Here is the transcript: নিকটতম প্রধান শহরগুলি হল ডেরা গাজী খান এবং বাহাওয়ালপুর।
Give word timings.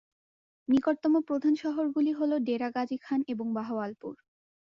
নিকটতম 0.67 1.13
প্রধান 1.27 1.53
শহরগুলি 1.55 2.11
হল 2.13 2.31
ডেরা 2.47 2.69
গাজী 2.75 2.97
খান 3.01 3.19
এবং 3.27 3.45
বাহাওয়ালপুর। 3.53 4.13